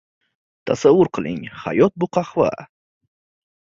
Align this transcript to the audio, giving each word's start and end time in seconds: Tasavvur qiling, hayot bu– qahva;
Tasavvur 0.69 1.09
qiling, 1.17 1.43
hayot 1.65 1.93
bu– 1.99 2.07
qahva; 2.19 2.49